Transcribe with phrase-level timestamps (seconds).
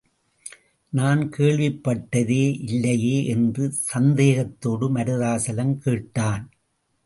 [0.93, 3.25] நான் கேள்விப்பட்டதே இல்லையே!
[3.25, 6.45] என்று சந்தேகத்தோடு மருதாசலம் கேட்டான்.